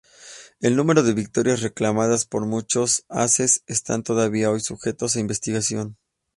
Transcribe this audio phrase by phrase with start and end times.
[0.61, 5.95] El número de victorias reclamadas por muchos ases están todavía hoy sujetos a investigación.